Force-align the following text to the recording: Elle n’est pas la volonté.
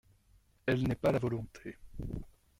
Elle 0.65 0.87
n’est 0.87 0.95
pas 0.95 1.11
la 1.11 1.19
volonté. 1.19 1.77